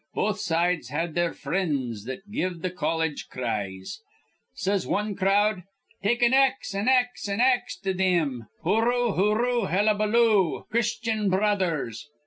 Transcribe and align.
Both 0.15 0.39
sides 0.39 0.89
had 0.89 1.13
their 1.13 1.31
frinds 1.31 2.05
that 2.05 2.31
give 2.31 2.63
th' 2.63 2.75
colledge 2.75 3.27
cries. 3.29 3.99
Says 4.55 4.87
wan 4.87 5.13
crowd: 5.13 5.61
'Take 6.01 6.23
an 6.23 6.33
ax, 6.33 6.73
an 6.73 6.87
ax, 6.87 7.27
an 7.27 7.39
ax 7.39 7.77
to 7.81 7.93
thim. 7.93 8.47
Hooroo, 8.63 9.11
hooroo, 9.15 9.67
hellabaloo. 9.69 10.63
Christyan 10.71 11.29
Bro 11.29 11.43
others!' 11.45 12.07